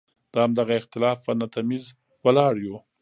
د 0.31 0.33
همدغه 0.43 0.73
اختلاف 0.79 1.17
په 1.25 1.31
نه 1.39 1.47
تمیز 1.55 1.85
ولاړ 2.23 2.53
یو. 2.65 2.75